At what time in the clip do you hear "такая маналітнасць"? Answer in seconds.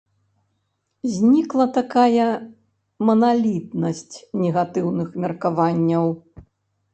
1.75-4.15